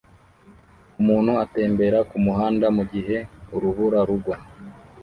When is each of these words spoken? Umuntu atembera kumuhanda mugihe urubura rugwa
Umuntu 1.01 1.31
atembera 1.43 1.99
kumuhanda 2.09 2.65
mugihe 2.77 3.17
urubura 3.55 3.99
rugwa 4.09 4.35